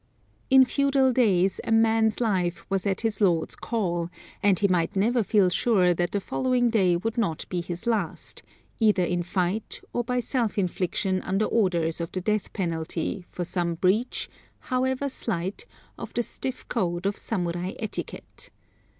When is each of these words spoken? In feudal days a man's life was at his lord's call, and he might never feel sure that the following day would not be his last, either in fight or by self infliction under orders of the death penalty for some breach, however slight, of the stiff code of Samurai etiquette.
In 0.49 0.65
feudal 0.65 1.13
days 1.13 1.61
a 1.63 1.71
man's 1.71 2.19
life 2.19 2.65
was 2.71 2.87
at 2.87 3.01
his 3.01 3.21
lord's 3.21 3.55
call, 3.55 4.09
and 4.41 4.57
he 4.57 4.67
might 4.67 4.95
never 4.95 5.21
feel 5.21 5.49
sure 5.51 5.93
that 5.93 6.09
the 6.11 6.19
following 6.19 6.71
day 6.71 6.95
would 6.95 7.19
not 7.19 7.45
be 7.49 7.61
his 7.61 7.85
last, 7.85 8.41
either 8.79 9.03
in 9.03 9.21
fight 9.21 9.79
or 9.93 10.03
by 10.03 10.19
self 10.19 10.57
infliction 10.57 11.21
under 11.21 11.45
orders 11.45 12.01
of 12.01 12.11
the 12.13 12.19
death 12.21 12.51
penalty 12.51 13.27
for 13.29 13.45
some 13.45 13.75
breach, 13.75 14.27
however 14.73 15.07
slight, 15.07 15.67
of 15.99 16.15
the 16.15 16.23
stiff 16.23 16.67
code 16.67 17.05
of 17.05 17.15
Samurai 17.15 17.75
etiquette. 17.77 18.49